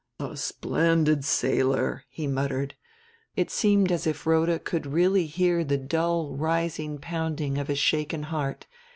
[0.19, 2.73] "A splendid sailor," he muttered.
[3.35, 8.23] It seemed as if Rhoda could really hear the dull rising pounding of his shaken
[8.23, 8.65] heart.